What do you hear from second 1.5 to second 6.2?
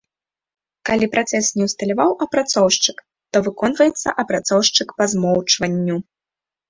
не ўсталяваў апрацоўшчык, то выконваецца апрацоўшчык па змоўчванню.